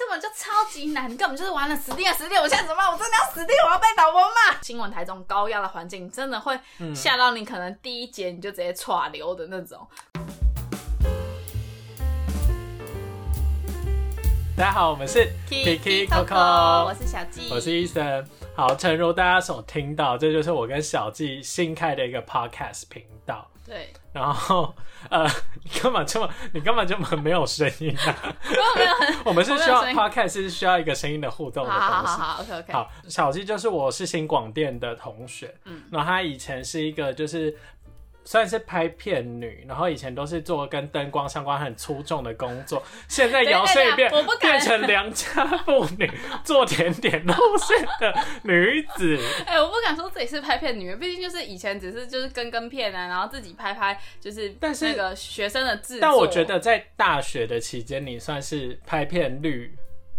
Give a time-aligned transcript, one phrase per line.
[0.00, 2.42] 根本就超级难，根本就是完了，死定了，死定了！
[2.42, 2.90] 我现在怎么办？
[2.90, 4.58] 我真的要死定，我要被导播骂。
[4.62, 6.58] 新闻台这种高压的环境，真的会
[6.94, 9.86] 吓到你，可能第一节你就直接垮流的那种。
[14.56, 18.26] 大家好，我们是 Kiki Coco，我是小纪，我是医生。
[18.56, 23.19] 好，诚如大家所听到，这就是我跟小纪新开的一个 podcast 频道。
[23.70, 24.74] 对，然后
[25.08, 25.24] 呃，
[25.62, 28.34] 你干嘛这么，你根本就没有声音啊？
[28.74, 31.86] 没有很，我们是需要 podcast 是需要一个声音的互动的东西。
[31.86, 32.72] 好好好，OK OK。
[32.72, 37.56] 好，小纪就是我是新广电的同学，嗯，然后他以前是一个就是。
[38.24, 46.10] 算是拍片女，然后以前都是做跟灯光相关很出众的工作，现在摇身一变变成良家妇女，
[46.44, 49.18] 做甜点路线的女子。
[49.46, 55.98] 哎，我不敢说自己是拍片女，毕竟就是以前只是就是跟跟片啊，然后自己拍拍，就是但是那个学生的制作。
[56.02, 59.74] 但我觉得在大学的期间，你算是拍片率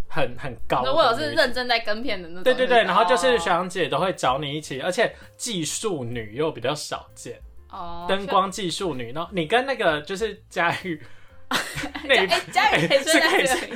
[0.09, 0.81] 很很高。
[0.81, 2.43] 我有是认真在跟片的那种。
[2.43, 7.39] 对对对，然后就是学长姐都会找你一起，而且技术女又比较少见。
[7.71, 11.01] 哦，灯光技术女，然后你跟那个就是佳玉，
[12.03, 13.73] 那佳玉是可以，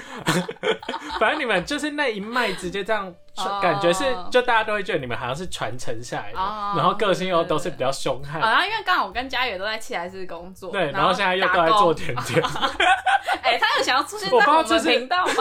[1.19, 3.13] 反正你们就是那一脉直接这样，
[3.61, 6.37] 感觉是就大家都会觉得你们好像是传承下来的，
[6.75, 8.39] 然后个性又都是比较凶悍。
[8.41, 12.43] 然后因为刚好我跟佳宇都在器材室工作，对，然后现在又都在做甜点。
[13.41, 15.33] 哎，他有想要出现在我们频道吗？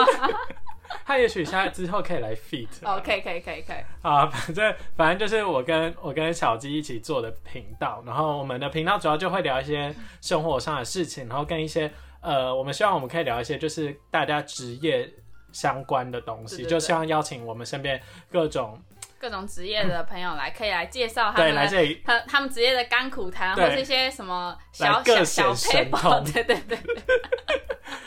[1.05, 2.67] 他也许现在之后可以来 fit。
[2.83, 3.77] 哦，可以可以可以可以。
[4.01, 11.91] 啊，反正反正就是我跟我跟小鸡一起做的频道，然后我们的频道主要就会聊一些生活上的事情，然后跟一些
[12.21, 15.09] 呃，我们希望我们可以聊一些就是大家职业
[15.51, 18.79] 相关的东西，就希望邀请我们身边各种
[19.19, 26.77] 各种职业的朋友来，可以来介绍他们他他们职业的甘苦谈，或是一些什么小小小配宝， 对对对。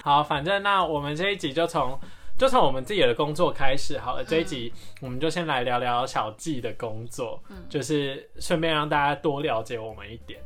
[0.02, 1.98] 好，反正那我们这一集就从。
[2.38, 10.40] 就从我们自己的工作开始好了，这一集我们就先来聊聊小季的工作，嗯就是顺便让大家多了解我们一点。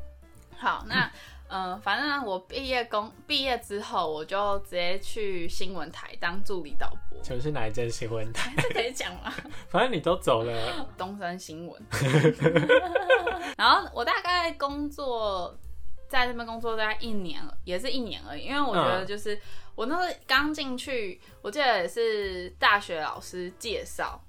[0.56, 1.10] 好，那
[1.48, 7.20] 嗯，反正我毕业工毕业之后，我就直接去新闻台当助理导播。
[7.22, 8.54] 就是哪一间新闻台？
[8.72, 9.30] 可以讲吗？
[9.68, 11.82] 反正你都走了，东山新闻。
[13.58, 15.54] 然后我大概工作。
[16.08, 18.42] 在那边工作大概一年，也是一年而已。
[18.42, 19.34] 因为我觉得，就是
[19.74, 24.20] 我那时候刚进去，我记得也是大学老师介绍，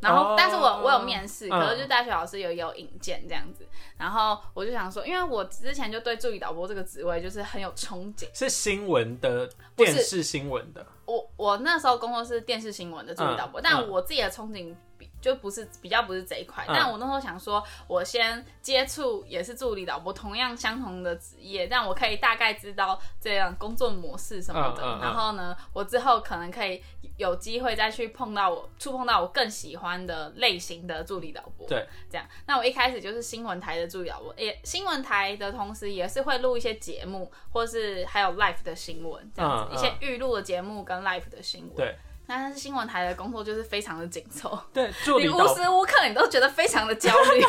[0.00, 3.66] 然后但是我我有面试，可是就大学老师有有引荐这样子。
[3.96, 10.86] 然后我就想说，因为我之前就对助理导播这个职位就是很有憧憬，是新闻的电视新闻的。
[11.06, 14.74] 我我那时候工作是电视新闻的助理导播，但我自己的憧憬。
[15.20, 24.82] 就不是比较不是这一块，但我那时候想说，我先接触也是助理导播，同样相同的职业，但我可以大概知道这样工作模式什么的。
[25.00, 26.82] 然后呢，我之后可能可以
[27.16, 31.66] 有机会再去碰到我触碰到我更喜欢的类型的助理导播。
[31.68, 32.26] 对，这样。
[32.46, 41.76] 那我一开始就是新闻台的助理导播，也新闻台的同时也是会录一些节目，或是还有 live 的新闻这样子，一些预录的节目跟 live 的新闻。
[41.76, 41.96] 对。
[42.30, 47.40] 但是新闻台的工作就是非常的紧凑， 对，助理你无时无刻你都觉得非常的焦虑。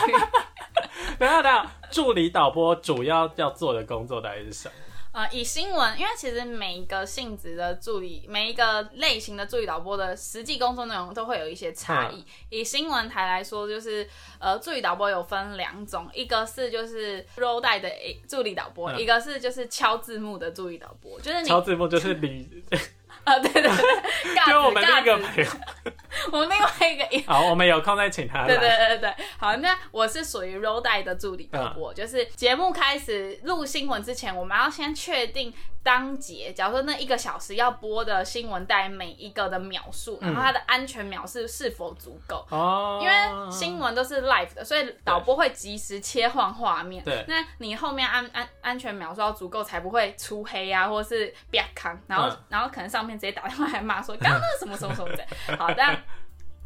[1.20, 4.74] 等下等下，助理导播主要要做的工作到底是什么？
[5.14, 12.26] 呃，以新闻，因为其实每一个性质的助理，每一个类型的助理导播的实际工作内容都会有一些差异。
[12.50, 14.10] 以新闻台来说，就是
[14.40, 17.88] 呃，助理导播有分两种，一个是就是 roll 带的
[18.28, 22.50] 助理导播，一个是就是敲字幕的助理导播，就是敲字幕就是你。
[23.26, 23.72] 啊，对对对，
[24.48, 25.52] 就我们另一个朋友，
[26.32, 28.46] 我们另外一个，好，我们有空再请他。
[28.46, 35.54] 对对对对，好，那我是属于 roll 带的助理导播，就是节目开始录新闻之前，我们要先确定。
[35.84, 42.46] 当节，假如说那一个小时要播的新闻带每一个的描述，然后它的安全描述是否足够？
[42.52, 47.04] 哦，因为新闻都是 live 的，所以导播会及时切换画面。
[47.04, 55.58] 对，那你后面安安安全描述要足够，才不会出黑啊，或者是别康，然后然后可能上面直接打电话来骂说刚刚那是什么什么什么的。
[55.58, 56.02] 好，但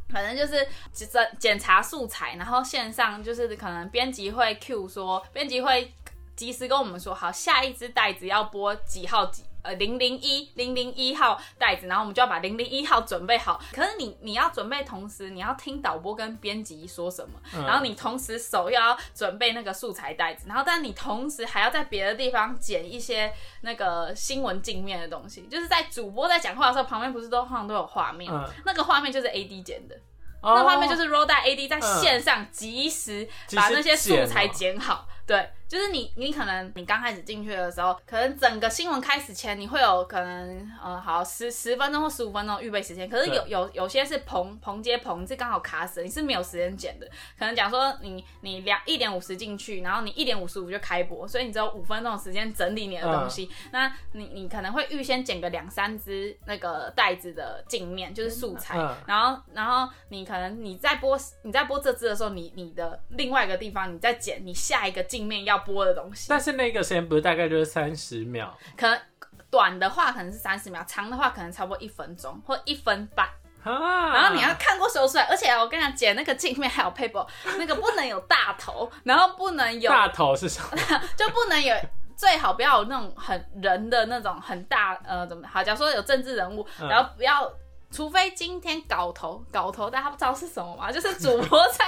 [0.10, 1.10] 反正就是检
[1.40, 5.94] 检查素材，然后线上就是可能编辑会 Q 说，编辑会。
[6.36, 13.60] 及时跟我们说好，下一只袋子要播几号几呃零零一零零一号袋子，然后我们就要把零零一号准备好。
[13.74, 28.32] 可是你你要准备，同时你要听导播跟编辑说什么，然后你同时手又要准备那个素材袋子，然后但你同时还要在别的地方剪一些那个新闻镜面的东西，就是在主播在讲话的时候，旁边不是都好像都有画面，
[28.66, 30.00] 那个画面就是 A D 剪的，
[30.42, 35.50] 那画面就是 roll 带 A D 在线上及时把那些素材剪好，对。
[35.68, 43.10] 就是你，你可能你刚开始进去的时候，可能整个新闻开始前，你会有可能，呃，好十十分钟或十五分钟预备时间。
[43.10, 47.08] 可是有有有些是棚棚接棚，是刚好卡死，你是没有时间剪的。
[47.38, 53.50] 可能讲说你你两一点五十进去，然后你一点五十五就开播，所以你只有五分钟的时间整理你的东西。
[53.72, 58.78] 那你你可能会预先剪个两三支那个袋子的镜面，就是素材。
[59.08, 65.56] 然后然后你可能你在播你在播这支的时候，你你的另外一个地方你在剪你下一个镜面要。
[65.66, 68.50] 播的东西，但是那个时间不是大概就是三十秒？
[68.78, 69.02] 可能
[69.50, 73.28] 短的话可能是三十秒，长的话可能差不多一分钟或一分半。
[73.64, 74.14] 啊！
[74.14, 77.26] 然后你要看过手出来，而且我跟你讲，剪那个镜面还有 paper，
[77.58, 80.78] 那个不能有大头，然后不能有大头是什么？
[81.18, 81.76] 就不能有，
[82.16, 85.64] 最好不要有那种很人的那种很大呃，怎么好？
[85.64, 87.52] 假如说有政治人物，然后不要。
[87.96, 90.92] 除非今天搞头搞头，大家不知道是什么嘛？
[90.92, 91.86] 就是主播在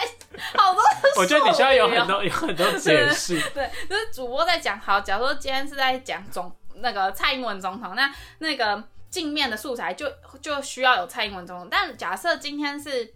[0.55, 0.81] 好多，
[1.19, 3.37] 我觉得你需要有很多有很多解释。
[3.53, 4.79] 对，就是主播在讲。
[4.79, 10.09] 好，假如说今天是在讲总那个蔡英文总统，那那个镜面的素材就
[10.41, 11.67] 就需要有蔡英文总统。
[11.69, 13.13] 但假设今天是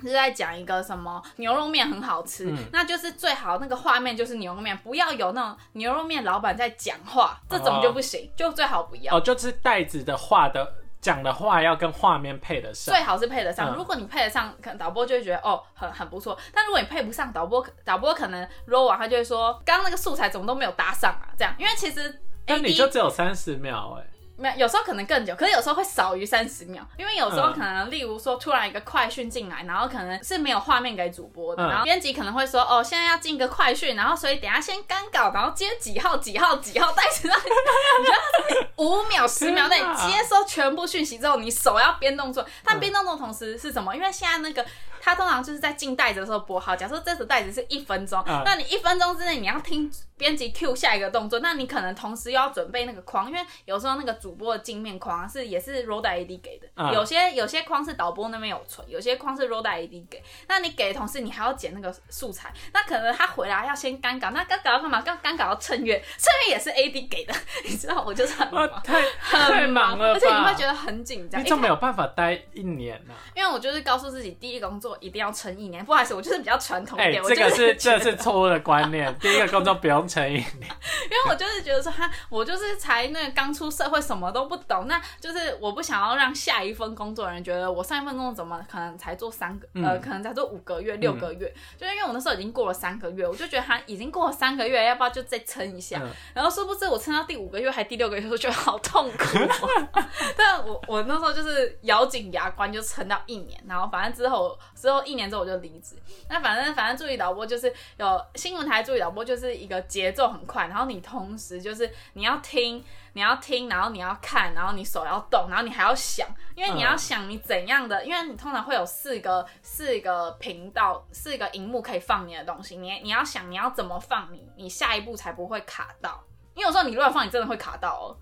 [0.00, 9.16] 是在讲一个什么牛肉面很好吃，那就是最好那个画面就是牛肉面，不要有那种牛肉面老板在讲话，这种就不行，就最好不要。
[9.16, 10.76] 哦，就是袋子的画的。
[11.00, 13.74] 讲的话要跟画面配得上，最好是配得上。
[13.74, 16.38] 如果你配得上，可能导播就会觉得哦，很很不错。
[16.52, 21.32] 但如果你配不上，导播导播可能 roll 完他就会说，刚刚那个素材怎么都没有搭上啊？
[21.38, 24.06] 这样，因为其实，但你就只有三十秒哎。
[24.40, 43.94] 没有，有时候可能更久，可是有时候会少于三十秒，因为有时候可能，例如说突然一个快讯进来，然后可能是没有画面给主播的，然后编辑可能会说，哦，现在要进个快讯，然后所以等下先干稿，然后接几号几号几号袋子，你觉得五秒十秒内接收全部讯息之后，你手要编动作，但编动作同时是什么？
[43.94, 44.64] 因为现在那个。
[45.02, 46.76] 他通常就是在进袋子的时候播好。
[46.76, 60.22] 假设这次袋子是一分钟，那你一分钟之内你要听编辑 Q 下一个动作，那你可能同时又要准备那个框，因为有时候那个主播的镜面框是也是 r o d a AD 给的，有些有些框是导播那边有存，有些框是 r o d a AD 给。
[60.46, 65.00] 那你给的同时，你还要剪那个素材，那可能他回来要先干稿，那干稿要干嘛？
[65.00, 67.34] 干干稿要趁月，趁月也是 AD 给的，
[67.64, 73.14] 你知道，我就是很忙，太太忙了，而且你会觉得很紧张，你就没有办法待一年呢？
[73.34, 74.90] 因为我就是告诉自己，第一工作。
[75.00, 77.22] 一定要撑一年，不好意思，我就是比较传统一点。
[77.22, 79.14] 这个是这是错误的观念。
[79.18, 91.46] 第一个工作不用撑一年， 因为我就是觉得说，哈，我就是才那个刚出社会，什么都不懂，那就是我不想要让下一份工作的人觉得我上一份工作怎么可能才做三个，呃，可能才做五个月、六个月，
[91.78, 96.02] 就是因为我那时候已经过了三个月，我就觉得他已经过了三个月，要不要就再撑一下？
[96.34, 99.38] 然后殊不知我撑到第五个月还第六个月，我觉得好痛苦。
[100.36, 104.58] 但我我那时候就是咬紧牙关就撑到一年，然后反正之后。
[104.74, 105.94] 之后一年之后我就离职。
[106.30, 126.22] 那反正反正助理导播就是有新闻台助理导播，就是一个节奏很快，然后你同时就是你要听，你要听，然后你要看，然后你手要动，然后你还要想，因为你要想你怎样的，因为你通常会有四个四个频道，四个荧幕可以放你的东西，你你要想你要怎么放你，你下一步才不会卡到。
[126.54, 128.16] 因为有时候你乱放，你真的会卡到哦。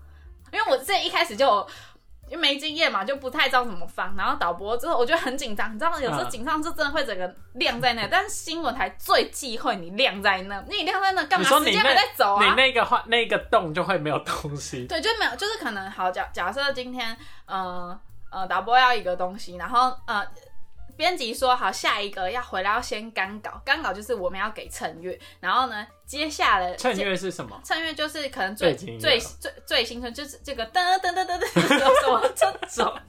[0.51, 1.67] 因为我这一开始就。
[2.29, 4.15] 因为没经验嘛，就不太知道怎么放。
[4.15, 5.73] 然后导播之后，我觉得很紧张。
[5.73, 8.07] 你知道，有时候紧张就真的会整个晾在那。
[8.07, 11.45] 但是新闻台最忌讳你晾在那，你晾在那干嘛？
[11.47, 12.45] 时间还在走啊。
[12.45, 14.85] 你那个话，那个洞就会没有东西。
[14.87, 17.99] 对，就没有，就是可能好假假设今天，呃
[18.31, 20.25] 呃，导播要一个东西，然后呃。
[20.97, 27.61] 编辑说好，下一个要回来要先干稿，干稿就是我们要给陈月，然后呢，接下来 趁月是什么？
[27.63, 32.51] 趁月就是可能最最最最新春，就是这个噔噔噔噔噔 什么这
[32.83, 32.99] 种，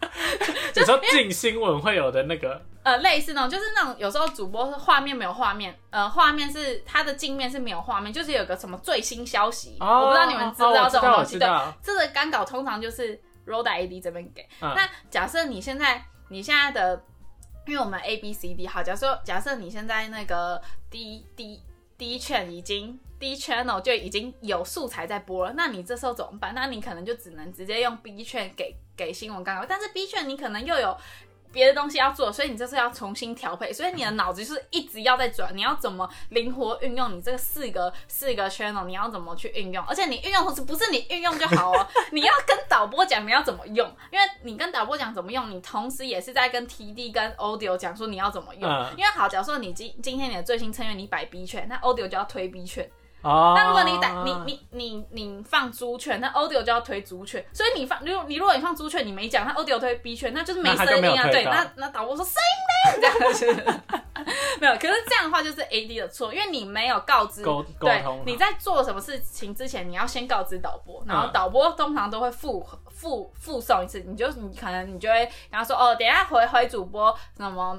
[0.77, 11.49] 有时候进新闻会有的那个， 呃，类似那种，就是那种有时候主播画面没有画面，呃，画面是它的镜面是没有画面，就是有个什么最新消息，我不知道你们知道这种东西，对，
[11.83, 14.47] 这个干稿通常就是 Road AD 这边给。
[14.61, 17.03] 那假设你现在你现在的
[17.67, 21.63] 因为我们 A B C D 好，假设假设你现在那个 D D
[22.01, 26.55] D 券已经 D channel 就已经有素材在播了，那你这时候怎么办？
[26.55, 30.97] 那你可能就只能直接用 B 券给给新闻刚刚，但是 B 券你可能又有。
[31.53, 39.85] 别的东西要做，所以你这次要重新调配，所以你的脑子就是一直要在转，你要怎么灵活运用你这个四个四个 channel，你要怎么去运用？
[39.87, 48.71] 而且你运用同时不是你运用就好哦， 你要跟导播讲你要怎么用，因为你跟导播讲怎么用，你同时也是在跟 TD 跟 Audio 讲说你要怎么用。
[48.97, 52.89] 因为好，假如说你今今天你的最新成员你摆 B 圈，那 Audio 就要推 B 圈。
[53.23, 61.29] 哦，那如果你打你你你你放猪圈，那 audio 就要推猪圈，所以你放如你如果你放猪圈，你没讲，那 audio 推 B 圈，那就是没声音啊。
[61.31, 62.35] 对，那那导播说声
[62.97, 63.09] 音呢？
[63.09, 63.81] 这样子。
[64.61, 77.79] 没有，可是这样的话就是 A D 的错，因为你没有告知沟沟对通你在做什么事情之前，你要先告知导播，然后嗯导播通常都会附附附送一次，你就你可能你就会跟他说哦，等一下回回主播什么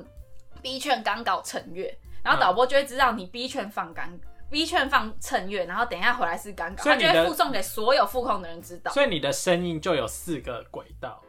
[0.61, 4.07] B 券刚搞成月，然后导播就会知道你 B 券放刚。
[4.51, 8.91] B 券放趁月，然后等一下回来是尴尬，他所以你的就会附送给所有副控的人知道。
[8.91, 11.19] 所以你的声音就有四个轨道。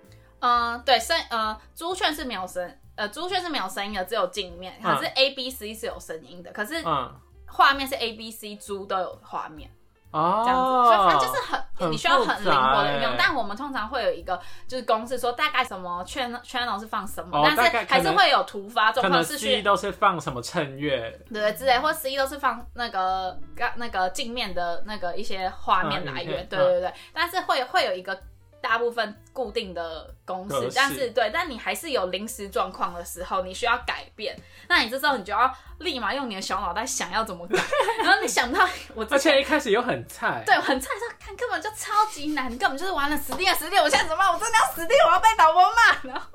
[0.40, 4.74] 嗯，对，声呃，猪圈是没有声，呃，猪圈是没有声音的，只有镜面。
[4.82, 7.14] 可是 A、B、C 是有声音的，可是嗯，
[7.46, 9.70] 画面是 A、B、C，猪都有画面，
[10.12, 13.02] 哦，这样子，所以它就是很，你需要很灵活的运。
[13.02, 19.62] 用但我们通常会有一个就是公式，说大概什么 channel channel 是放什么，哦但是还是会有突发状可能况是 C 去。
[19.62, 28.18] 都是放什么趁月，对之类，或 C 都是放那个刚那个镜面的那个一些画面来源，对对对，但是会会有一个
[28.62, 34.34] 大部分固定的公式，但是对，但你还是有临时状况的时候，你需要改变，
[34.68, 37.60] 那你这时候你就要立马用你的小脑袋想要怎么改，
[38.02, 43.84] 然后你想到我之而前且一开始又很菜，对，很菜，说看根本就超级难，根本就是完了，死定了，死定了！
[43.84, 44.32] 我现在怎么办？
[44.32, 46.10] 我真的要死定了，我要被导播骂。
[46.10, 46.26] 然后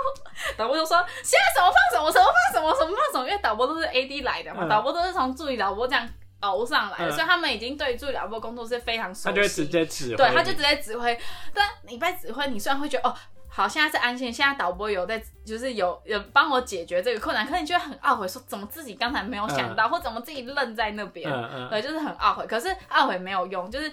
[0.57, 6.07] 导播就说现在什么放什么，什么放什么，什么放什么，因为导播都是 AD 来的嘛，嗯导播都是从助理导播这样
[6.41, 9.25] 熬上来所以他们已经对助理导播工作是非常熟悉。
[9.29, 11.19] 他就会直接指挥，对，他就直接指挥。
[11.53, 13.15] 但你被指挥，你虽然会觉得哦。
[13.49, 14.31] 好，现在是安心。
[14.31, 21.31] 现在导播有在，就是有有帮我解决这个困难，可是你就会很懊悔，说怎么自己刚才没有想到，或怎么自己愣在那边。
[21.31, 22.45] 嗯嗯，对，就是很懊悔。
[22.45, 23.87] 可是懊悔没有用，就是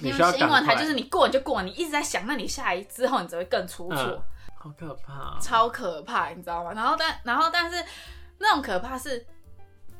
[0.00, 4.22] 因你需要为新闻台就是你过了就过，你一直在想，那你下一之后你只会更出错，嗯
[4.58, 6.72] 好可怕哦，超可怕，你知道吗？
[6.74, 7.82] 然后但然后但是
[8.36, 9.24] 那种可怕是。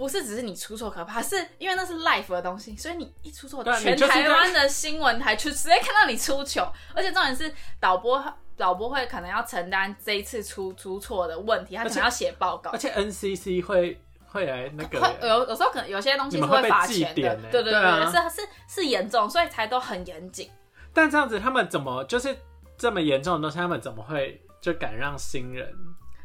[0.00, 8.24] 不是只是你出错可怕，是因为那是 life 的东西，所以你一出错，全台湾的新闻台就直接看到你出糗，而且重点是导播
[8.56, 12.70] 导播会可能要承担这一次出出错的问题，他可能要写报告。
[12.70, 18.10] 而，且 NCC 会会来那会个，有有时候可能有些东西是会被罚钱的，对对对啊。
[18.10, 20.50] 是是是严重，所以才都很严谨。
[20.94, 22.34] 但这样子他们怎么就是
[22.78, 25.70] 这么严重的东西，他们怎么会就敢让新人，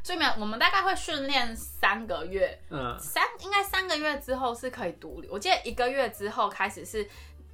[0.06, 5.28] 所以没有，我们大概会训练三个月，嗯三应该三个月之后是可以独立。
[5.30, 7.10] 我记得一个月之后开始是，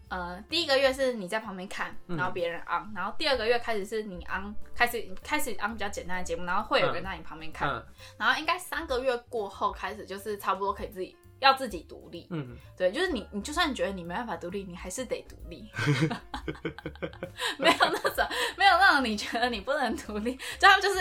[0.10, 7.86] 呃，第一个月是你在旁边看，嗯然后别人 on，、然后第二个月开始是你 on，开始开始 on 比较简单的节目，然后会有人在你旁边看，嗯
[8.17, 12.27] 然后应该三个月过后开始就是差不多可以自己要自己独立。
[12.31, 15.72] 嗯，对，就是你，你就算觉得你没办法独立，你还是得独立。
[17.58, 18.27] 没有那种，
[18.58, 21.00] 没有那种你觉得你不能独立，就他们就是，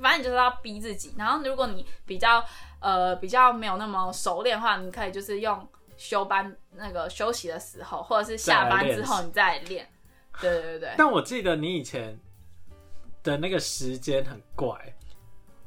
[0.00, 1.14] 反正你就是要逼自己。
[1.18, 2.44] 然后如果你比较
[2.80, 9.90] 呃比较没有那么熟练的话，你可以就是用休班那个休息的时候，或者是下班之后你再练。
[10.40, 12.18] 对对对对，但我记得你以前
[13.22, 14.78] 的那个时间很怪，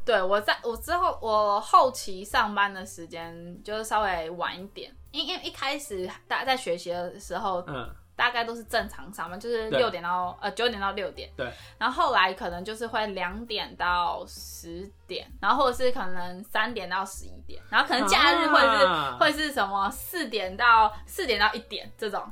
[0.06, 11.30] 对我在我之后我后期上班的时间就是稍微晚一点，因因为一开始大家在学习的时候，嗯，大概都是正常上班，就是对六点到呃九点到六点。
[11.38, 11.50] 对。
[11.78, 22.30] 然后后来可能就是会两点到十点，然后或者是可能三点到十一点，然后可能假日会是、啊会是什么四点到四点到一点这种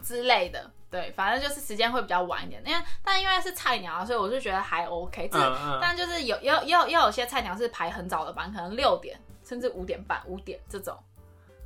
[0.00, 0.70] 之类的。
[0.88, 5.36] 对，反正就是时间会比较晚一点，因为但因为是菜鸟啊，所以我就觉得还 OK 这。
[5.36, 10.96] 嗯嗯，但就是有也有也有也有些菜鸟是排很早的班，可能六点甚至五点半、五点这种，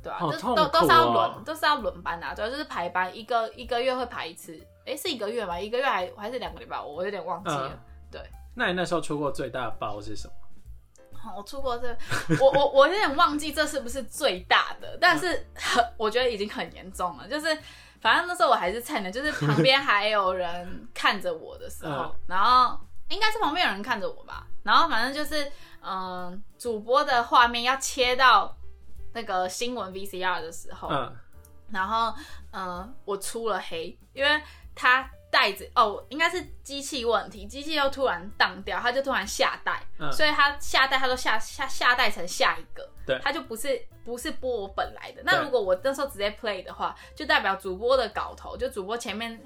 [0.01, 5.59] 对吧、好就都都是要哦轮，都是要轮班的、啊，主要就是排班，一个一个月会排一次，诶，是一个月吗？
[5.59, 6.79] 一个月还还是两个礼拜？
[6.79, 7.69] 我有点忘记了。
[7.73, 7.79] 嗯
[8.11, 8.21] 对，
[8.55, 11.33] 那你那时候出过最大的包是什么？
[11.37, 11.97] 我出过这，
[12.39, 17.57] 我我我有点忘记这是不是最大的，但是很我觉得已经很严重了，就是。
[18.01, 22.79] 反正那时候我还是菜鸟，就是旁边还有人看着我的时候，嗯然后
[23.09, 25.51] 应该是旁边有人看着我吧，然后反正就是，
[25.81, 28.55] 嗯、主播的画面要切到
[29.13, 31.15] 那个新闻 VCR 的时候，嗯。
[31.71, 32.11] 然后，
[32.51, 34.41] 嗯、我出了黑，因为
[34.73, 40.11] 它袋子哦，应该是机器问题，机器又突然荡掉，它就突然下带，嗯。
[40.11, 43.19] 所以它下带它都下下下带成下一个，对。
[43.23, 45.21] 它就不是不是播我本来的。
[45.23, 49.39] 那如果我那时候直接 play 的话，就代表主播的稿头，就主播前面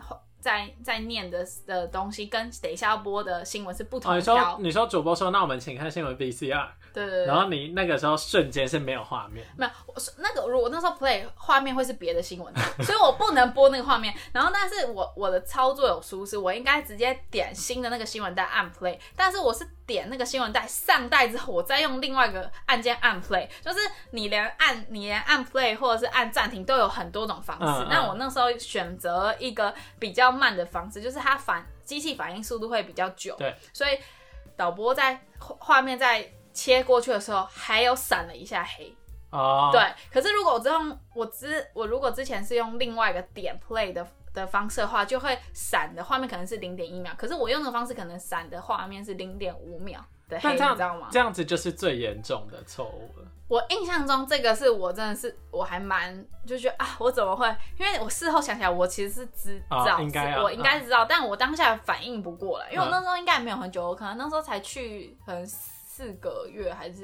[0.44, 4.58] 在在念的的东西，跟等一下要播的新闻是不哦，同你说。
[4.60, 14.14] 你说主播说，那我们请看新闻 VCR，对对对，然后你那个时候瞬间是没有画面，没有，我是那个如果那时候 play 画面会是别的新闻，所以我不能播那个画面。
[14.34, 23.80] 然后，但是我我的操作有疏失，我应该直接点新的那个新闻带按 play，但是我是点那个新闻带上带之后，我再用另外一个按键按 play，就是
[24.12, 27.84] 你连按你连按 play 或者是按暂停都有很多种方式。
[27.84, 33.98] 嗯嗯那我那时候选择一个比较慢的方式，就是它反机器反应速度会比较久，对，所以
[34.56, 38.96] 导播在画画面在切过去的时候还有闪了一下黑。
[39.32, 51.08] 哦，对，可是如果我之用我之我如果之前是用另外一个点 play 的的方式的话，就会闪的画面可能是零点一秒，可是我用的方式可能闪的画面是零点五秒的黑，你知道吗？
[51.12, 53.28] 这样子就是最严重的错误了。
[53.54, 57.48] 我印象中这个是我真的是我还蛮就觉得啊，我怎么会？
[57.78, 67.04] 因为我事后想起来，我其实是知道，应该我应该知道，但我当下反应不过来，因为我那时候应该没有很久，我可能那时候才去可能四个月还是。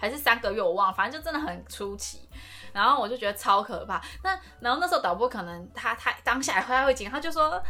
[0.00, 2.28] 还是三个月，我忘了，反正就真的很出奇，
[2.72, 4.00] 然后我就觉得超可怕。
[4.22, 7.60] 那然后那时候导播可能他他当下他会紧，他就说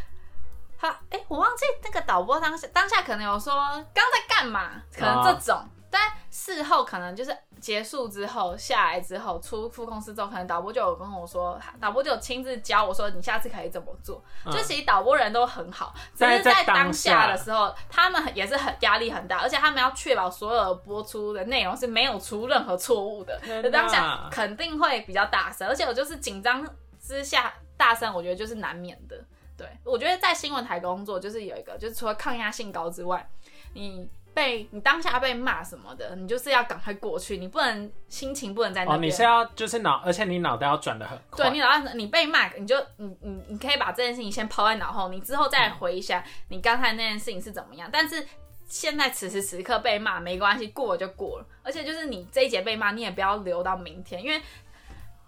[0.77, 3.55] 他哎，我忘记那个导播当下当下可能有说
[3.95, 5.67] 刚在干嘛，可能这种。
[5.91, 14.23] 但事后可能就是结束之后下来之后出副控室之后，可能导播就有跟我说，导播就有亲自教我说，你下次可以怎么做。
[14.47, 23.41] 就其实导播人都很好，只是在当下的时候，他们也是很压力很大，而且他们要确保所有播出的内容是没有出任何错误的。
[23.71, 26.67] 当下肯定会比较大声，而且我就是紧张
[27.01, 29.17] 之下大声，我觉得就是难免的。
[29.57, 33.29] 对我觉得在新闻台工作就是有一个，就是除了抗压性高之外，
[33.75, 34.09] 你。
[34.39, 38.97] 被你当下被骂什么的，你就是要赶快过去，你不能心情不能在那边。
[38.97, 41.45] 哦，你是要就是脑，而且你脑袋要转的很快。
[41.45, 47.91] 对，你脑袋你被骂，你就你你你可以把这件事情先抛在脑后，你之后再回一下你刚才那件事情是怎么样。
[47.93, 48.25] 但是
[48.69, 51.47] 现在此时此刻被骂没关系，过了就过了。
[51.65, 54.41] 而且就是你这一节被骂，你也不要留到明天，因为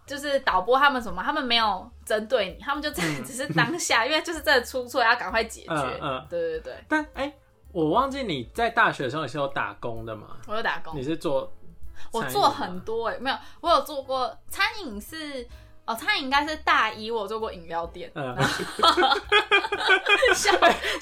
[0.06, 5.98] 就是导播他们什么，他们没有针对你，他们就真的只是当下，因为就是这出错要赶快解决。
[6.00, 6.74] 嗯嗯，对对对。
[6.88, 7.32] 但哎。
[7.72, 10.28] 我忘记你在大学的时候你是有打工的吗？
[10.46, 10.96] 我有打工。
[10.96, 11.52] 你是做？
[12.12, 15.46] 我做很多哎，没有，我有做过餐饮是
[15.84, 18.10] 哦，餐饮应该是大一我做过饮料店。
[18.14, 18.34] 嗯，
[20.34, 20.52] 笑，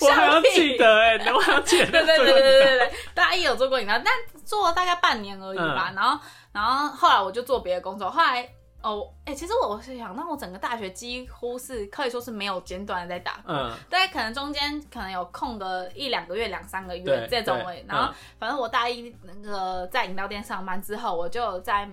[0.01, 1.87] 我还要记得哎，我还要记得。
[1.91, 4.13] 对对对对对对对，大一有做过饮料，但
[4.45, 5.93] 做了大概半年而已吧。
[5.95, 6.21] 然后
[6.53, 8.49] 然后后来我就做别的工作，后来。
[8.81, 13.55] 哦，哎，其实我我是想，那我整个大学几乎是可以说是没有间断的在打工，
[13.91, 21.89] 大概可能中间可能有空个一两个月、两三个月这种哎，然后反正我大一那个在饮料店上班之后，我就在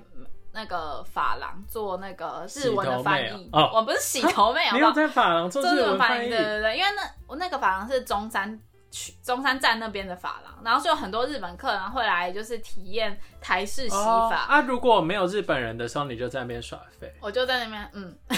[0.51, 6.29] 那个发廊做那个日文的翻译，我不是洗头妹， 没有在发廊做日文翻译？
[6.29, 8.59] 对对对，因为那我那个发廊是中山。
[8.96, 14.38] 去中山站那边的发廊，然后就有很多日本客人会来，就是体验台式洗发。
[14.48, 17.14] 啊，如果没有日本人的时候，你就在那边耍废。
[17.20, 18.18] 我就在那边，嗯。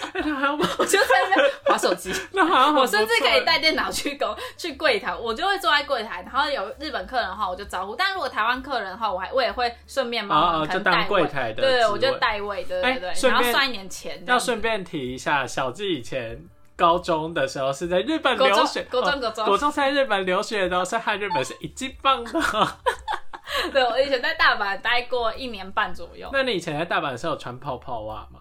[0.78, 2.10] 我就在那边划手机。
[2.32, 7.94] 那好像我甚至可以带电脑去工去柜台，我就会坐在柜台，然后有日本客人的话，我就招呼。
[7.94, 11.62] 但如果台湾客人的话，我还我也会顺便帮忙，就当柜台的。
[11.62, 14.22] 对，我就代位，对对对，然后算一点钱。
[14.24, 16.42] 要顺便提一下，小智以前。
[16.78, 22.40] 高中的时候是在日本留学，高中高中，高中在日本留学的，是和日本是一级棒的。
[23.72, 26.30] 对，我以前在大阪待过一年半左右。
[26.32, 28.38] 那你以前在大阪的时候有穿泡泡袜吗？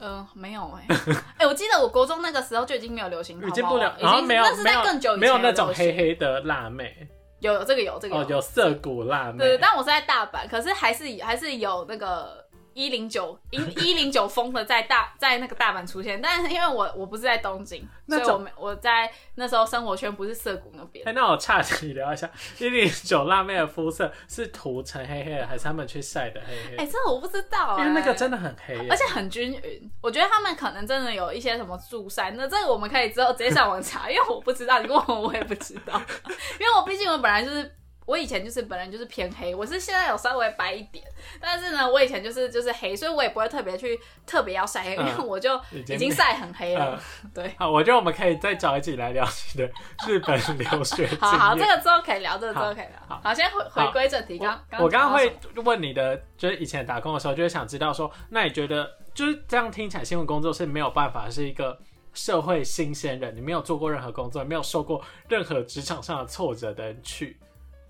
[0.00, 0.96] 嗯，没有哎。
[1.38, 7.08] 哎，我记得我国中那个时候就已经没有流行泡泡，已经不了，然后没有是在更久以前，没有那种黑黑的辣妹。
[7.38, 9.38] 有这个有这个哦，有涩谷辣妹。
[9.38, 12.44] 对，但我是在大阪，可是还是还是有那个。
[12.76, 21.08] 一零九一一零九 风的在大在那个大阪出现，但是因为我我不是在东京，所以我在那时候生活圈不是涩谷那边。
[21.08, 26.84] 哎，那我岔题聊一下，一零九辣妹的肤色是涂成黑黑的，还是他们去晒的黑黑？
[26.84, 29.90] 哎，这我不知道，因为那个真的很黑，而且很均匀。
[30.02, 35.98] 我觉得他们可能真的有一些什么助晒，那这个我们可以之后直接上网查，因为我不知道，你问我我也不知道，
[36.60, 37.74] 因为我毕竟我本来就是。
[38.06, 41.04] 我以前就是本人就是偏黑，我是现在有稍微白一点，
[41.40, 46.98] 但是呢，我以前就是就是黑，所以我也不会特别去特别要晒黑，因为我就已经晒很黑了。
[47.34, 49.70] 对，好，我觉得我们可以再找一集来聊你的
[50.06, 53.20] 日本留学 好好，这个之后可以聊，这个之后可以聊。
[53.22, 54.38] 好，先回回归正题。
[54.38, 61.76] 刚我刚刚会问你的，就是以前打工的时候，就是想知道说，那你觉得就是这样听起来，新闻工作是没有办法是一个
[62.14, 67.36] 社会新鲜人，你没有做过任何工作，没有受过任何职场上的挫折的人去。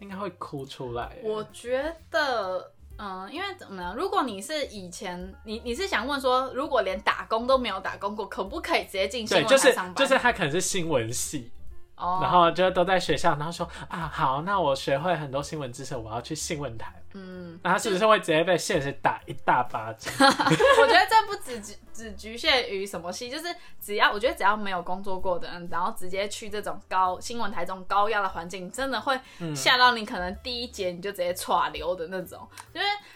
[0.01, 1.17] 应该会哭出来。
[1.23, 3.95] 我觉得，嗯，因为怎么样？
[3.95, 9.95] 如果你是以前，你你是想问说，如果连打工都没有打工过，可不可以直接进新闻台上班？
[9.95, 11.51] 就是他可能是新闻系。
[11.99, 16.93] 然后就都在学校，然后说啊好，那我学会很多新闻知识，我要去新闻台。
[17.15, 17.26] 嗯，
[17.63, 20.13] 那他是不是会直接被现实打一大巴掌？
[20.21, 29.19] 我觉得这不只只只局限于什么戏，就是只要我觉得只要没有工作过的人，然后直接去这种高新闻台这种高压的环境，真的会
[29.55, 32.47] 吓到你，可能第一节你就直接垮流的那种。
[32.75, 33.16] 因为嗯，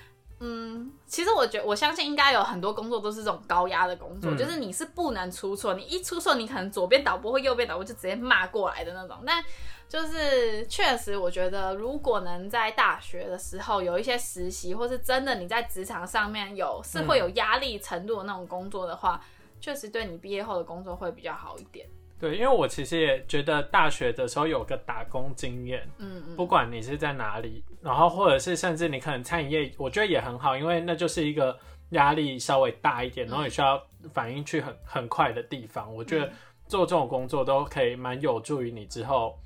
[1.06, 9.18] 其实我觉我相信应该有很多工作都是这种高压的工作，嗯就是你是不能出错，你一出错，你可能左边导播或右边导播就直接骂过来的那种。
[9.26, 9.44] 但
[9.88, 19.20] 就是确实，我觉得如果能在大学的时候有一些实习，或是真的你在职场上面有是会有压力程度的那种工作的话，
[19.60, 21.86] 确实对你毕业后的工作会比较好一点。
[22.20, 31.58] 对，因为我其实也觉得大学的时候有个打工经验，嗯嗯，不管你是在哪里，然后或者是甚至你可能餐饮业，我觉得也很好，因为那就是一个
[31.90, 35.92] 压力稍微大一点，然后你需要反应去很很快的地方。
[35.94, 36.30] 我觉得
[36.68, 39.38] 做这种工作都可以蛮有助于你之后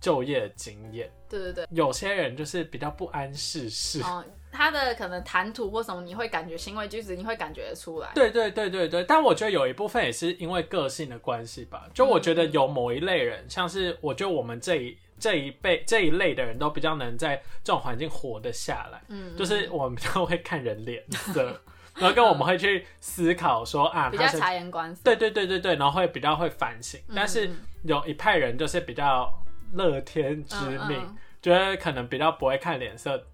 [0.00, 1.10] 就业的经验。
[1.28, 1.66] 对对对。
[1.70, 4.24] 有些人就是比较不谙世事，哦，
[4.60, 8.10] 他的可能谈吐或什么，你会感觉行为举止，你会感觉得出来。
[8.14, 11.88] 对对对对对，但我觉得有一部分也是因为个性的关系吧。
[11.94, 19.00] 就我觉得有某一类人，像是我觉得我们这一这一辈这一类的人都比较能在这种环境活得下来。
[19.08, 21.58] 嗯，就是我们比较会看人脸色，
[21.96, 25.00] 然后跟我们会去思考说啊， 比较察言观色。
[25.02, 27.00] 对对对对对，然后会比较会反省。
[27.16, 29.32] 但是嗯有一派人就是比较
[29.72, 30.54] 乐天知
[30.86, 33.24] 命，嗯嗯觉得可能比较不会看脸色。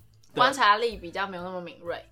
[0.40, 2.04] 观察力比较没有那么敏锐。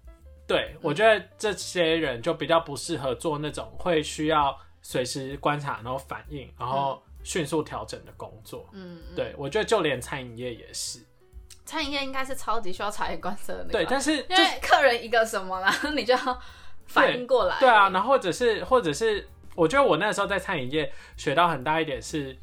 [0.47, 8.69] 对，我觉得这些人就比较不适合做那种会需要随时观察，然后反应，然后迅速调整的工作。
[8.73, 11.01] 嗯，嗯，对，我觉得就连餐饮业也是。
[11.65, 13.73] 餐饮业应该是超级需要察言观色的那个。
[13.73, 16.39] 对，但是因为客人一个什么，然 后你就要
[16.87, 17.59] 反应过来。
[17.59, 22.37] 对啊，然后或者是或者是，我觉得我那时候在餐饮业学到很大一点是，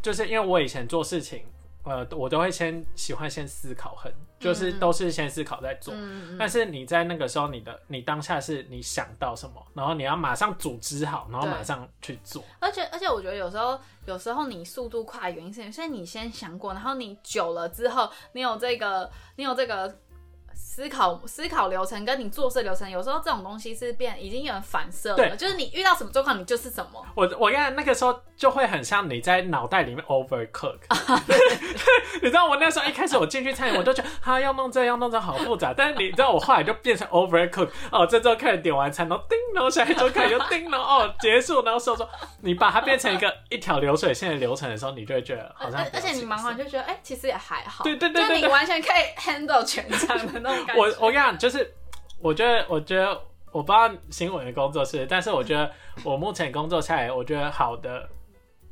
[0.00, 1.44] 就是因为我以前做事情，
[1.84, 5.92] 呃，我都会先喜欢先思考很，就是嗯都是先思考再做。
[6.38, 12.44] 但是你在那个时候，你的你当下是你想到什么，然后你要马上组织好，然后马上去做。
[12.60, 19.98] 而且而且我觉得有时候有时候你速度快原因是因为你先想过，然后你久了之后，你有这个你有这个
[20.54, 27.04] 思考思考流程，跟你做事流程，有时候这种东西是变已经有点反射了，就是你遇到什么状况，你就是什么。
[27.14, 30.78] 我我看那个时候就会很像你在脑袋里面 overcook，
[32.22, 42.08] 你知道我那时候一开始我进去餐饮，我就觉得哈要弄这要弄这好复杂，但是你知道我后来就变成 overcook，哦这周开始点完餐，然后叮，然后下一周客人又叮，然后哦结束，然后说说
[42.40, 47.84] 你把它变成一个一条流水线的流程的时候，你就会觉得好像而且你忙完就觉得，哎、其实也还好。
[47.84, 50.82] 对对对就你完全可以 handle 全场的那种感觉。
[50.82, 51.74] 我我跟你讲，就是
[52.20, 53.08] 我觉得，我觉得
[53.50, 55.70] 我不知道新闻的工作是，但是我觉得
[56.04, 58.08] 我目前工作下来，我觉得好的，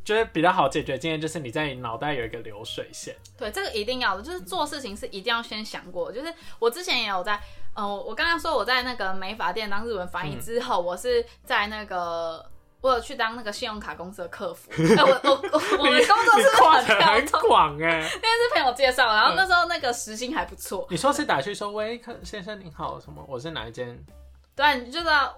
[0.04, 3.14] 就是比较好解决经验，就是你在你脑袋有一个流水线。
[3.38, 6.12] 对，这个一定要的，就是做事情是一定要先想过。
[6.12, 7.40] 就是我之前也有在，
[7.74, 12.44] 呃，我刚刚说我在那个美发店当日文翻译嗯之后，我是在那个。
[12.80, 17.48] 我有去当那个信用卡公司的客服，哎、我我我我们工作你是不是很跨得很跳动？
[17.48, 23.22] 广哎、 那是朋友介绍，然后那时候那个时薪还不错，你说是打去说喂，客先生您好，什么？
[23.28, 23.98] 我是哪一间？
[24.56, 25.34] 对啊，你就知道，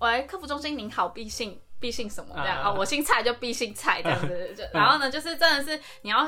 [0.00, 6.26] 喂，客服中心您好，必姓必姓什么这样啊啊、我姓蔡就必姓蔡这样子， 就然后呢，就是真的是你要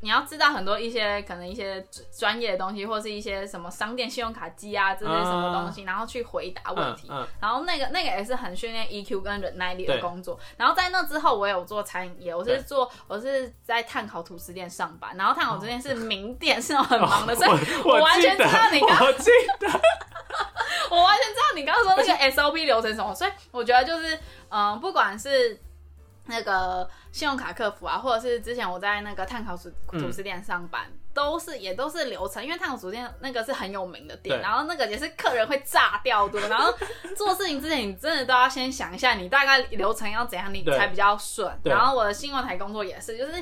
[0.00, 1.84] 你要知道很多一些可能一些
[2.18, 7.08] 专业的东西，或是一些什么商店信用卡机啊这些什么东西，然后去回答问题。
[7.10, 10.38] 嗯然后那个那个也是很训练 EQ 跟忍耐力的工作。
[10.56, 15.16] 然后在那之后，我有做餐饮业，我是做我是在碳烤吐司店上班。
[15.16, 19.68] 然后碳烤吐司店是名店，是那种很忙的，所以哦我我完全知道你刚我记得，
[20.90, 24.18] 我完全知道你刚刚说那个 SOP 流程什么，所以我觉得就是，
[24.50, 25.60] 嗯、不管是
[26.26, 36.72] 那个信用卡客服啊，或者是之前我在那个碳烤主主食店上班，都是也都是流程，因为碳烤主店那个是很有名的店，然后那个也是客人会炸掉的，然后
[37.16, 41.52] 做事情之前你真的都要先想一下，你大概流程要怎样，你才比较顺。
[41.64, 43.32] 然后我的新闻台工作也是，就是。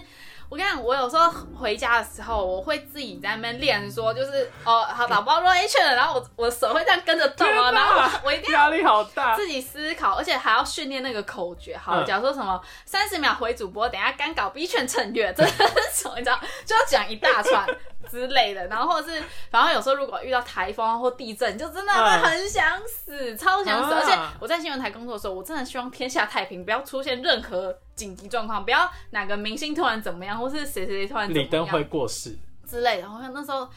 [0.51, 9.37] 我跟你讲，我有时候回家的时候，我会自己在那边练，说就是哦，好打包说 H 了，然后我我的手会这样跟着动啊，然后我我一定压力好大。
[9.37, 11.77] 自己思考，而且还要训练那个口诀。
[11.77, 15.53] 好，嗯假如说什么三十秒回主播，等下干搞 B 圈趁月，这是
[15.93, 16.15] 什么？
[16.17, 17.67] 你知道，就要讲一大串
[18.11, 18.67] 之类的。
[18.69, 23.93] 然后或者是，然后有时候如果遇到台风啊或地震，就真的会很想死，超想死。
[23.93, 33.03] 啊而且我在新闻台工作的时候，我真的希望天下太平，不要出现任何紧急状况，不要哪个明星突然怎么样，或是谁谁谁突然怎么李登辉过世，之类的。
[33.03, 33.69] 然后那时候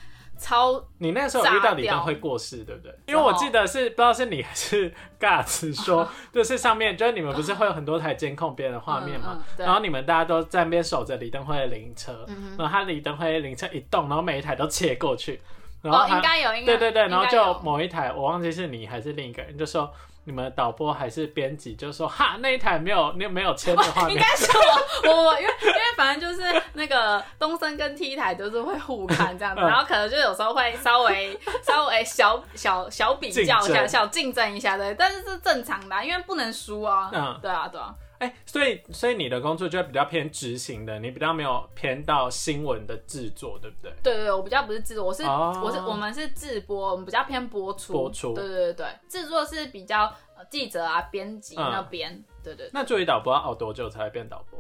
[0.41, 2.91] 超你那时候有遇到李登辉过世，对不对？
[3.05, 15.39] 因为我记得是不知道是你还是 Guts 说， 就是上面就是你们不是会有很多台监控别人的画面嘛嗯嗯，然后你们大家都在那边守着李登辉的灵车，嗯然后他李登辉灵车一动，然后每一台都切过去，
[15.83, 19.91] 然后哦，应该有，应该对对对，然后就某一台我忘记是你还是另一个人就说，
[20.23, 25.53] 你们导播还是编辑，就说哈那一台没有那没有签的画面， 应该是我我我，因为
[25.95, 37.09] 反正就是那个东森跟 T 台都是会互看这样子， 然后可能就有时候会稍微稍微小小小比较一下，小竞争一下对，但是是正常的，因为不能输啊。
[37.13, 37.93] 嗯，对啊，对啊。
[38.19, 43.91] 哎，所以所以你的工作就比较偏执行的，你比较没有偏到新闻的制作，对不对？
[44.03, 47.93] 对对对，我比较不是制作，我是我是我们是制播，我们比较偏播出。
[47.93, 48.35] 播出。
[48.35, 50.13] 对对对对，制作是比较
[50.51, 52.23] 记者啊、编辑那边。
[52.43, 52.69] 对对。
[52.71, 54.59] 那作为导播要熬多久才会变导播？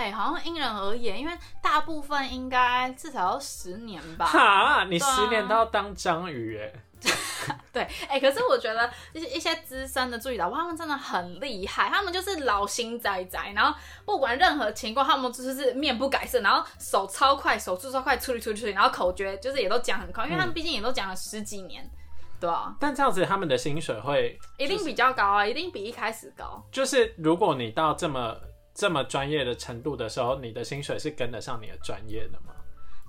[0.00, 4.24] 哎，好像因人而异，因为大部分应该至少要十年吧。
[4.24, 6.72] 哈，你十年都要当章鱼哎。
[7.72, 21.90] 对，哎，可是我觉得一些一些资深的助理导播，他们真的很厉害，他们就是老心仔仔，然后不管任何情况，他们就是面不改色，然后手超快，手速超快，处理处理处理，然后口诀就是也都讲很快，因为他们毕竟也都讲了十几年，
[22.38, 22.74] 对啊。
[22.78, 26.62] 但这样子他们的薪水会一定比较高啊，一定比一开始高。
[26.70, 28.36] 就是如果你到这么
[28.80, 32.54] 这么专业的程度的时候，你的薪水是跟得上你的专业的吗？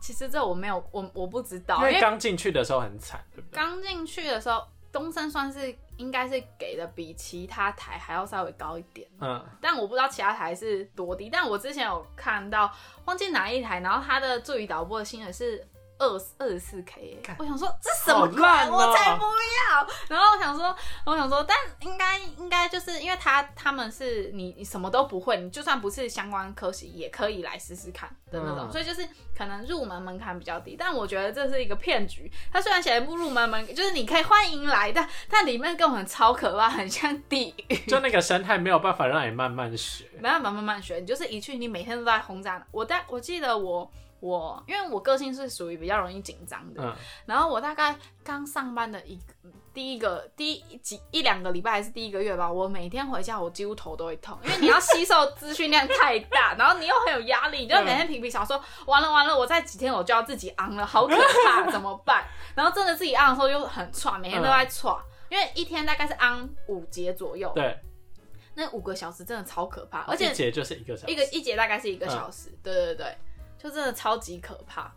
[0.01, 3.55] 其实这我没有，我我不知道，因为刚进去的时候很惨，对不对？
[3.55, 11.29] 刚进去的时候，东森算是应该是给的比其他台还要稍微高一点，嗯，但我不知道其他台是多低。
[11.31, 12.69] 但我之前有看到，
[13.05, 15.65] 忘记哪一台，然后他的助理导播的薪水是。
[16.01, 19.87] 二二十四 K，我想说这什么鬼，我才不要。
[20.09, 30.75] 然后我想说，我想说，但应该应该就是因为他他们是你你什么都不会，你就算不是相关科系也可以来试试看的那种，所以就是可能入门门槛比较低。
[30.75, 32.31] 但我觉得这是一个骗局。
[32.51, 37.75] 他虽然写入入门门，就是你可以欢迎来，但但里面根本超可怕，很像地狱。
[37.87, 42.65] 就那个生态没有办法让你慢慢学，没办法慢慢学，你就是一去你每天都在轰炸。
[42.71, 43.91] 我但我记得我。
[44.21, 49.19] 我因为我个性是属于比较容易紧张的，然后我大概刚上班的一
[49.73, 61.15] 第一个第一几一两个礼拜还是第一个月吧，我每天回家我几乎头都会痛，因为你要吸收资讯量太大，然后你又很有压力，你就每天皮皮想说完了完了，我再几天我就要自己昂了，好可
[61.47, 62.25] 怕， 怎么办？
[62.53, 64.95] 然后真的自己昂的时候又很喘，每天都在喘，
[65.29, 67.75] 因为一天大概是昂五节左右，对，
[68.53, 73.17] 那五个小时真的超可怕，而且一节就是一个小时，一个一节大概是一个小时，对对对。
[73.61, 74.91] 就真的超级可怕，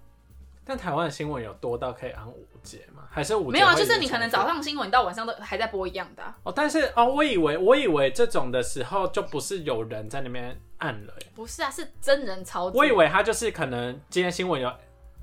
[0.64, 3.03] 但台湾的新闻有多到可以按五节吗？
[3.11, 3.50] 还是五？
[3.50, 6.22] 没有啊，就是你可能早上新闻到晚上都还在播一样的。
[6.44, 12.81] 哦，但是哦，我以为我以为这种的时候就不是有人在那边按了，不是啊，是真人操作。
[12.81, 14.72] 我以为他就是可能今天新闻有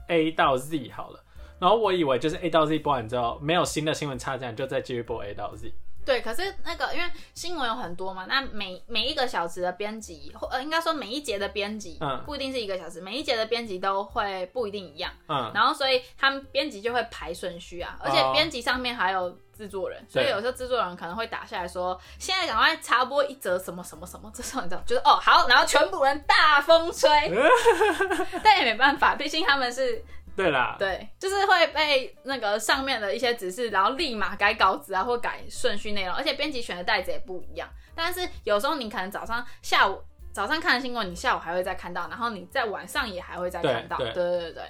[0.07, 1.23] A 到 Z 好了，
[1.57, 5.73] 然后我以为就是 A 到 Z 播完之后没有新的新闻插进来，就再继续播 A 到 Z。
[6.05, 27.09] 对，可是那个因为新闻有很多嘛，那每每一个小时的编辑，或呃应该说每一节的编辑，嗯，不一定是一个小时，每一节的编辑都会不一定一样，嗯，然后所以他们编辑就会排顺序啊，而且编辑上面还有制作人，所以有时候制作人可能会打下来说，现在赶快插播一则什么什么什么，这时候你知道，就是哦好，然后全部人大风吹，
[28.43, 30.03] 但也没办法，毕竟他们是。
[30.35, 37.69] 对啦，对，就是会被那个上面的一些指示，然后立马改稿子啊，或改顺序内容，而且编辑选的袋子也不一样。
[37.93, 43.97] 但是有时候你可能早上、下午、早上看的新闻，你下午还会再看到，然后你在晚上也还会再看到。
[43.97, 44.63] 对对对对。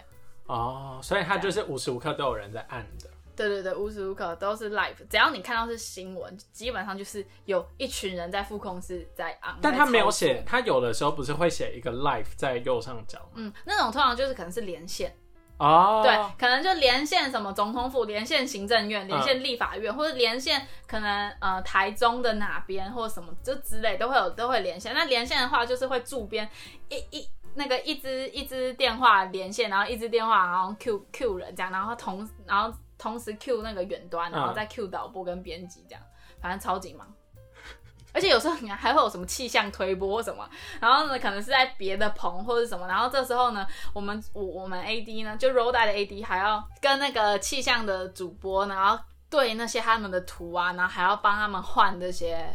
[0.48, 3.10] 哦，所以它就是无时无刻都有人在按的。
[3.34, 9.56] 对对对，无时无刻都是 live，只要你看到是新闻，基本上就是有一群人在副控室在按。
[9.62, 13.18] 但他没有写，他有的时候不是会写一个 live 在右上角。
[13.36, 15.16] 嗯，那种通常就是可能是连线。
[15.62, 24.92] 哦，对，可能就连线什么总统府，连线行政院，连线立法院，或者连线可能呃台中的哪边或者什么就之类都会有都会连线。
[24.96, 26.50] 那连线的话就是会驻边
[26.90, 36.02] 一一那个一支一支电话连线，然后一支电话然后 Q Q 人这样，然后同然后同时 Q 那个远端，然后再 Q 导播跟编辑这样，
[36.42, 37.08] 反正超级忙。
[38.14, 52.46] 而且有时候你还会有什么气象推波什么，然后呢，可能是在别的棚或者什么，然后这时候呢，我们我我们 A D 呢，就 Roll 带的 A D 还要跟那个气象的主播，然后对那些他们的图啊，然后还要帮他们换这些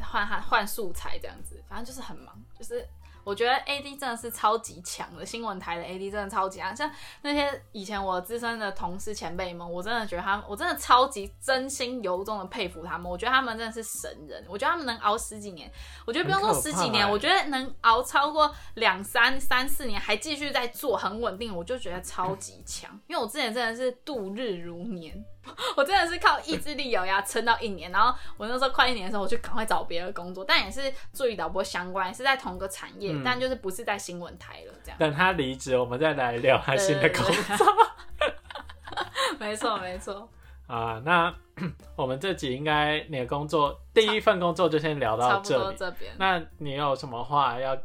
[0.00, 2.86] 换换换素材这样子，反正就是很忙，就是。
[3.24, 6.76] 我觉得 A D 真的是超级强的，新闻台的 A D 真的超级强。
[6.76, 6.90] 像
[7.22, 13.10] 那些以前我资深的同事前辈们，我真的觉得他们，我真的超级真心由衷的佩服他们。
[13.10, 15.70] 我觉得他们真的是神人，我觉得他们能熬十几年，
[16.06, 22.90] 我觉得不用说十几年，我觉得能熬超过两三三四年还继续在做很稳定，我就觉得超级强。
[23.06, 25.24] 因为我之前真的是度日如年。
[25.76, 34.72] 我真的是靠意志力咬牙撑到一年，然后我那时候快一年的时候，我就赶快找别的工作，但也是助理导播相关，是在同个产业，但就是不是在新闻台了。
[34.82, 37.24] 这样等他离职，我们再来聊他新的工
[37.56, 37.66] 作。
[39.38, 40.28] 没错，没错。
[40.66, 41.34] 啊，那
[41.96, 45.62] 我们这集应该你的工作第一份工作就先聊到这里。
[45.62, 46.12] 多这边。
[46.18, 47.76] 那你有什么话要？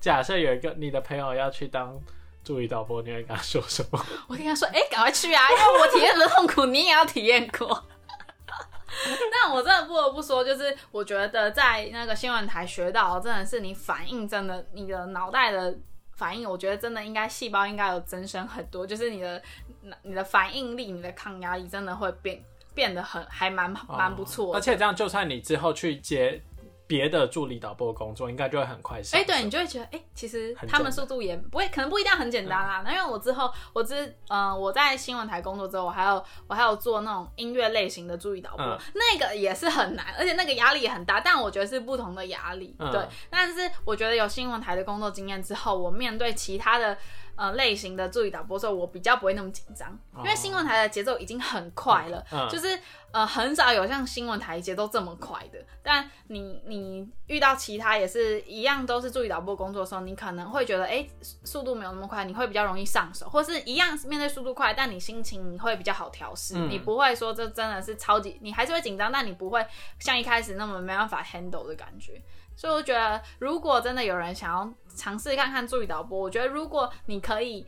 [0.00, 1.98] 假设有一个你的朋友要去当
[2.44, 4.06] 助理导播，你会跟他说什么？
[4.28, 7.84] 我跟他说，哎、赶快去啊，因为我体验的痛苦，你也要体验过。
[9.32, 15.76] 但我真的不得不说，就是我觉得在那个新闻台学到，真的是你反应真的，你的脑袋的
[16.12, 19.42] 反应，我觉得真的应该细胞应该有增生很多，就是你的
[20.02, 22.40] 你的反应力、你的抗压力真的会变
[22.72, 24.58] 变得很还蛮蛮不错的。
[24.58, 26.40] 而且这样，就算你之后去接
[26.86, 29.22] 别的助理导播工作，应该就会很快上手。
[29.22, 32.82] 哎、对你就会觉得，哎、其实他们速度也不会，可能不一定很简单啦。
[32.84, 41.20] 那、因为我之后，我之呃，我在新闻台工作之后，我还有我还有做那种音乐类型的助理导播，嗯那个也是很难，而且那个压力也很大。
[41.20, 43.00] 但我觉得是不同的压力，嗯对。
[43.30, 46.96] 但是我觉得有新闻台的工作经验之后，我面对其他的。
[47.36, 52.78] 呃，类型的助理导播的时候，我比较不会那么紧张，因为新闻台的节奏已经很快了，嗯就是
[53.10, 55.58] 呃很少有像新闻台节奏这么快的。
[55.82, 61.06] 但你你遇到其他也是一样都是助理导播工作的时候，你可能会觉得哎、
[61.44, 69.66] 速度没有那么快，你会比较容易上手，或是一样面对速度快，但你心情你会比较好调试，嗯你不会说这真的是超级，你还是会紧张，但你不会
[69.98, 72.22] 像一开始那么没办法 handle 的感觉。
[72.56, 77.66] 所以我觉得，如果真的有人想要尝试看看助理导播，我觉得如果你可以。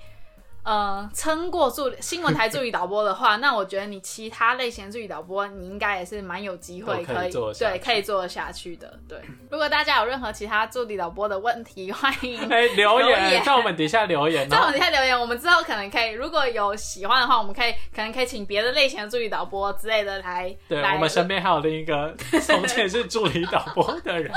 [0.67, 8.99] 呃，撑过助理新闻台助理导播的话，那我觉得你其他类型的助理导播，你应该也是蛮有机会可以以做下去对可以做得下去的。
[9.09, 9.17] 对，
[9.49, 20.27] 如果大家有任何其他助理导播的问题，欢迎 哎、留留言言在我们底下留言， 在我们底下留言，我们之后可能可以，如果有喜欢的话，我们可以可能可以请别的类型的助理导播之类的来。
[20.47, 24.33] 来对我们身边还有另一个 从前是助理导播的人。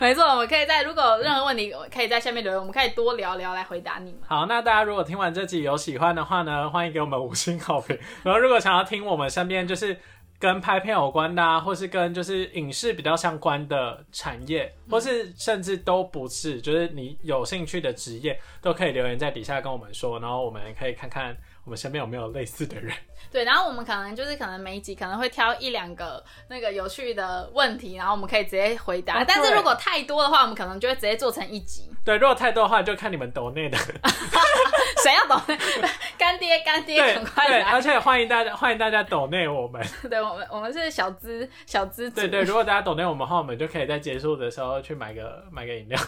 [0.00, 4.20] 没错，我们可以在如果有任何问题，可以在下面留言，我们可以多聊聊来回答你们。
[4.26, 7.98] 好，那大家如果听完这集有喜欢的话呢，欢迎给我们五星好评。
[8.22, 9.98] 然后如果想要听我们身边就是
[10.38, 22.94] 跟拍片有关的、啊，或是跟就是影视比较相关的产业，或是甚至都不是，就是你有兴趣的职业，都可以留言在底下跟我们说，然后我们可以看看我们身边有没有类似的人。
[23.32, 29.24] 对，然后我们可能就是可能每一集可能会挑一两个那个有趣的问题，然后我们可以直接回答。
[29.24, 31.90] 但是如果太多的话，我们可能就会直接做成一集。
[32.04, 33.78] 对，如果太多的话，就看你们抖内的。
[35.02, 35.56] 谁要懂？
[36.16, 37.70] 干爹干爹，对对，赶快来！
[37.72, 39.84] 而且欢迎大家欢迎大家抖内我们。
[40.08, 42.16] 对我们我们是小资小资主。
[42.16, 45.98] 对对，如果大家抖内我们的话，我们就可以在结束的时候去买个买个饮料。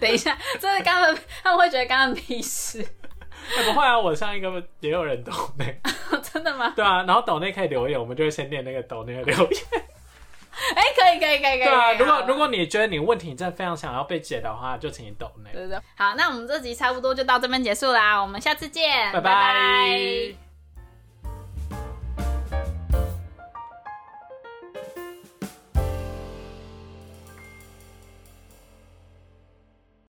[0.00, 2.86] 等一下，真的刚刚他们会觉得刚刚屁事，
[3.56, 5.80] 哎、不会啊，我上一个也有人抖内。
[6.32, 6.72] 真的吗？
[6.74, 9.62] 对啊，然后抖内可以留言，我们就会先念那个抖内的留言。
[10.74, 11.64] 哎、可以可以可以可以。
[11.64, 15.50] 对啊，如果如果你觉得你问题真的非常想要被解的话，就请你抖内。
[15.52, 20.45] 对对对，好，那我们这集差不多就到这边结束啦，我们下次见，拜拜拜